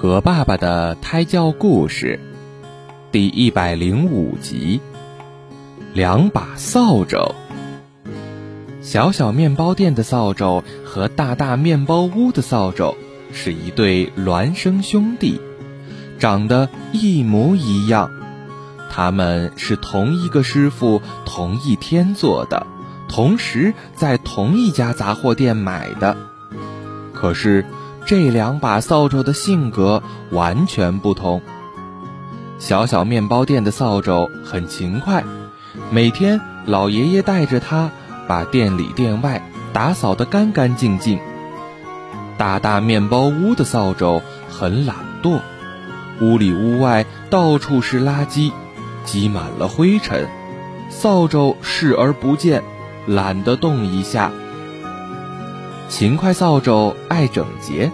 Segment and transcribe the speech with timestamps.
[0.00, 2.20] 和爸爸的胎教故事，
[3.10, 4.80] 第一百零五集。
[5.92, 7.34] 两把扫帚。
[8.80, 12.94] 小小面包店的扫帚和大大面包屋的扫帚
[13.32, 15.40] 是一对孪生兄弟，
[16.20, 18.08] 长得一模一样。
[18.88, 22.68] 他们是同一个师傅同一天做的，
[23.08, 26.16] 同时在同一家杂货店买的。
[27.12, 27.64] 可是。
[28.08, 31.42] 这两把扫帚的性格完全不同。
[32.58, 35.24] 小小面包店的扫帚很勤快，
[35.90, 37.90] 每天老爷爷带着它
[38.26, 39.42] 把店里店外
[39.74, 41.18] 打扫得干干净净。
[42.38, 45.40] 大大面包屋的扫帚很懒惰，
[46.22, 48.52] 屋里屋外到处是垃圾，
[49.04, 50.26] 积满了灰尘，
[50.88, 52.62] 扫帚视而不见，
[53.06, 54.32] 懒得动一下。
[55.88, 57.90] 勤快扫帚爱整洁，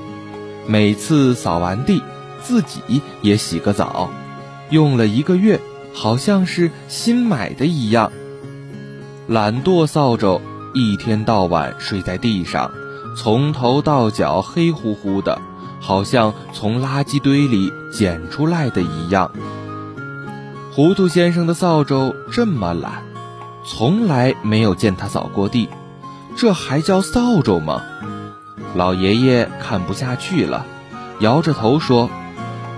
[0.66, 2.02] 每次扫完地，
[2.42, 4.10] 自己也洗个澡，
[4.70, 5.60] 用了一个月，
[5.95, 8.10] 好像是新买的一样。
[9.28, 10.40] 懒惰扫帚
[10.74, 12.73] 一天到晚睡在地上，
[13.16, 15.40] 从头到脚黑乎乎的，
[15.80, 19.30] 好像从垃圾堆里捡出来的一样。
[20.73, 23.04] 糊涂先生的扫帚这么懒，
[23.64, 25.68] 从来没有见他扫过地。
[26.37, 27.82] 这还叫扫帚吗？
[28.74, 30.66] 老爷爷看不下去了，
[31.21, 32.10] 摇着头说：“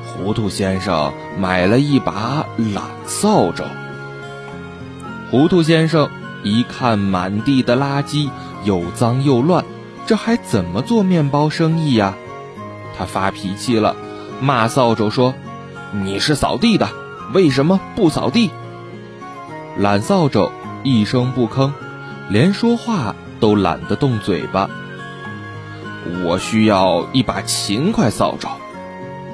[0.07, 3.65] 糊涂先生买了一把懒扫帚。”
[5.31, 6.11] 糊涂先生
[6.43, 8.29] 一看满地的垃圾，
[8.65, 9.65] 又脏又乱，
[10.07, 12.15] 这还怎么做面包生意呀？
[12.97, 13.97] 他发脾气了，
[14.41, 15.35] 骂扫帚说
[15.93, 16.89] ：“你是扫地的，
[17.33, 18.51] 为什么不扫地？”
[19.79, 20.51] 懒扫帚
[20.83, 21.73] 一声不吭，
[22.29, 23.15] 连说话。
[23.41, 24.69] 都懒得动嘴巴。
[26.25, 28.49] 我需要一把勤快扫帚。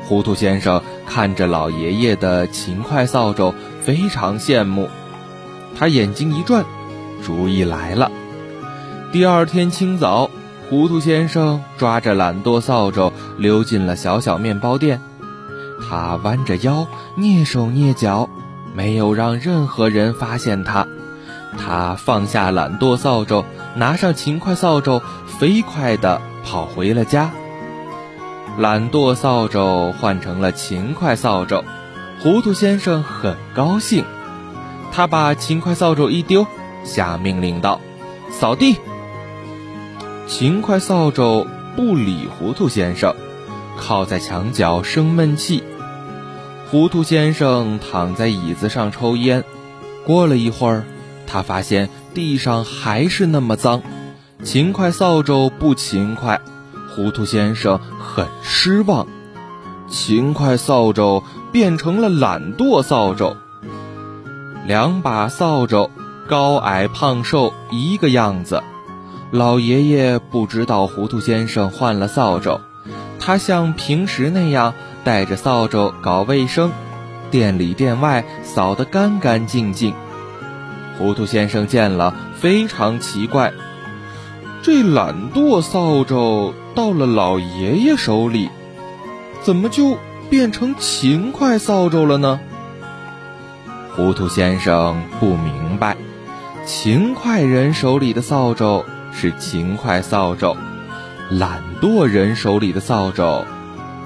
[0.04, 4.88] 糊涂先生看着老爷爷的勤快扫帚，非常羡慕。
[5.78, 6.64] 他眼睛一转，
[7.24, 8.10] 主意来了。
[9.12, 10.30] 第二天清早，
[10.68, 15.00] 糊涂先生抓着懒惰扫帚溜进了小小面包店。
[15.88, 16.86] 他弯着腰，
[17.16, 18.28] 蹑手蹑脚，
[18.74, 20.86] 没有让任何人发现他。
[21.58, 27.30] 他放下懒惰扫帚，拿上勤快扫帚，飞快地跑回了家。
[28.58, 31.64] 懒惰扫帚换成了勤快扫帚，
[32.20, 34.04] 糊涂先生很高兴。
[34.92, 36.46] 他把勤快扫帚一丢，
[36.84, 37.80] 下命令道
[38.30, 38.76] ：“扫地。”
[40.28, 43.14] 勤快扫帚不理糊涂先生，
[43.78, 45.64] 靠在墙角生闷气。
[46.70, 49.44] 糊涂先生躺在椅子上抽烟。
[50.04, 50.84] 过了一会儿。
[51.26, 53.82] 他发现地上还是那么脏，
[54.42, 56.40] 勤快扫帚不勤快，
[56.94, 59.06] 糊涂先生很失望。
[59.88, 63.36] 勤快扫帚变成了懒惰扫帚。
[64.66, 65.90] 两把扫帚，
[66.28, 68.62] 高矮胖瘦一个样子。
[69.30, 72.60] 老爷爷不知道糊涂先生换了扫帚，
[73.18, 74.74] 他像平时那样
[75.04, 76.70] 带着扫帚搞卫生，
[77.30, 79.94] 店里店外扫得干干净净。
[81.02, 83.52] 糊涂先生见了，非常奇怪，
[84.62, 88.48] 这懒惰扫帚到了老爷爷手里，
[89.42, 89.98] 怎么就
[90.30, 92.38] 变成勤快扫帚了呢？
[93.96, 95.96] 糊涂先生不明白，
[96.64, 100.56] 勤快人手里的扫帚是勤快扫帚，
[101.30, 103.44] 懒惰人手里的扫帚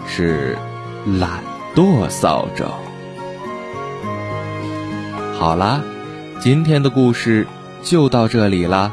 [0.06, 0.56] 是
[1.04, 2.64] 懒惰扫帚。
[5.38, 5.82] 好啦。
[6.38, 7.46] 今天的故事
[7.82, 8.92] 就到这里啦，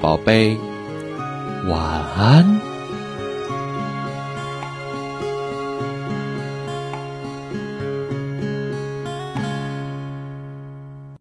[0.00, 0.56] 宝贝，
[1.68, 1.80] 晚
[2.16, 2.67] 安。